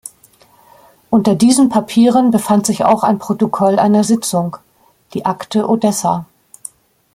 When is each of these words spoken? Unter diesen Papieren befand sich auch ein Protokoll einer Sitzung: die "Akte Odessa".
Unter 1.11 1.35
diesen 1.35 1.69
Papieren 1.69 2.31
befand 2.31 2.65
sich 2.65 2.83
auch 2.85 3.03
ein 3.03 3.19
Protokoll 3.19 3.77
einer 3.77 4.03
Sitzung: 4.03 4.57
die 5.13 5.27
"Akte 5.27 5.69
Odessa". 5.69 6.25